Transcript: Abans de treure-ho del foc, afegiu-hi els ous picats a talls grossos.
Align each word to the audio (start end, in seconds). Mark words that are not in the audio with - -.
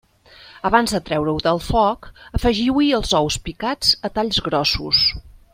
Abans 0.69 0.93
de 0.95 1.01
treure-ho 1.09 1.35
del 1.49 1.61
foc, 1.67 2.09
afegiu-hi 2.39 2.89
els 3.01 3.15
ous 3.23 3.41
picats 3.51 3.95
a 4.11 4.15
talls 4.17 4.45
grossos. 4.49 5.09